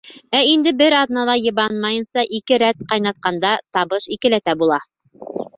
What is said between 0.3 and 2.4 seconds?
Ә инде бер аҙнала йыбанмайынса